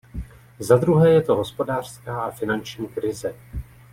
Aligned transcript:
Zadruhé 0.59 1.09
je 1.11 1.21
to 1.21 1.35
hospodářská 1.35 2.21
a 2.21 2.31
finanční 2.31 2.87
krize. 2.87 3.33